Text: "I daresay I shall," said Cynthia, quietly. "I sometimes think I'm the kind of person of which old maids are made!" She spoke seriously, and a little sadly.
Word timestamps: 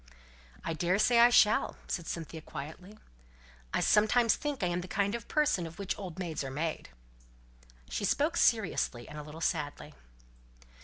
"I 0.63 0.73
daresay 0.73 1.19
I 1.19 1.29
shall," 1.29 1.75
said 1.87 2.07
Cynthia, 2.07 2.41
quietly. 2.41 2.97
"I 3.71 3.81
sometimes 3.81 4.35
think 4.35 4.63
I'm 4.63 4.81
the 4.81 4.87
kind 4.87 5.13
of 5.13 5.27
person 5.27 5.67
of 5.67 5.77
which 5.77 5.95
old 5.95 6.17
maids 6.17 6.43
are 6.43 6.49
made!" 6.49 6.89
She 7.87 8.03
spoke 8.05 8.35
seriously, 8.35 9.07
and 9.07 9.19
a 9.19 9.23
little 9.23 9.41
sadly. 9.41 9.93